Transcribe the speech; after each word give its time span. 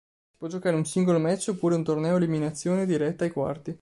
Si 0.31 0.35
può 0.39 0.47
giocare 0.47 0.75
un 0.75 0.83
singolo 0.83 1.19
match 1.19 1.49
oppure 1.49 1.75
un 1.75 1.83
torneo 1.83 2.15
a 2.15 2.17
eliminazione 2.17 2.87
diretta 2.87 3.23
ai 3.23 3.29
quarti. 3.29 3.69